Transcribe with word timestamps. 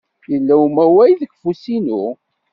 Yella 0.31 0.53
umawal 0.65 1.11
deg 1.21 1.31
ufus-inu. 1.35 2.03